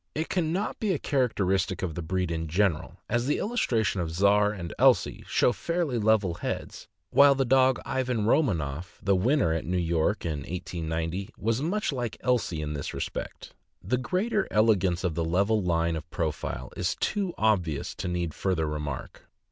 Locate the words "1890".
10.39-11.29